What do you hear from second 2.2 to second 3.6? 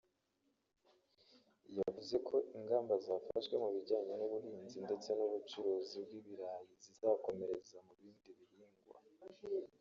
ko ingamba zafashwe